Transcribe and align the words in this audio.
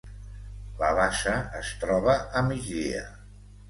La 0.79 0.89
bassa 1.01 1.35
es 1.61 1.71
troba 1.85 2.19
a 2.43 2.47
migdia. 2.53 3.09